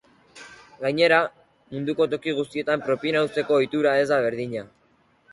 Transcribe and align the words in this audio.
Gainera, 0.83 1.17
munduko 1.75 2.07
toki 2.13 2.33
guztietan 2.39 2.85
propina 2.87 3.21
uzteko 3.27 3.57
ohitura 3.59 3.93
ez 4.05 4.09
da 4.13 4.19
berdina. 4.29 4.65